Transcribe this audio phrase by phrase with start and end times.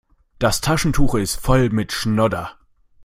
[0.39, 2.57] Das Taschentuch ist voll mit Schnodder.